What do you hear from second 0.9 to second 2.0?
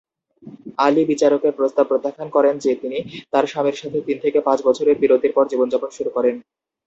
বিচারকের প্রস্তাব